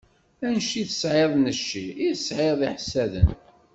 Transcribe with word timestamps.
Anect 0.45 0.85
tesɛiḍ 0.89 1.31
n 1.37 1.45
cci, 1.59 1.85
i 2.05 2.07
tesɛiḍ 2.17 2.59
iḥessaden. 2.67 3.29